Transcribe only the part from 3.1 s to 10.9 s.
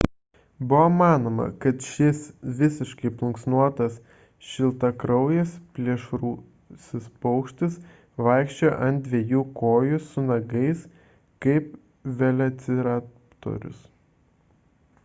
plunksnuotas šiltakraujis plėšrusis paukštis vaikščiojo ant dviejų kojų su nagais